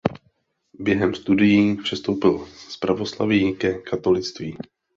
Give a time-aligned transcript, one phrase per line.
[0.79, 4.57] Během studií přestoupil z pravoslaví ke katolictví.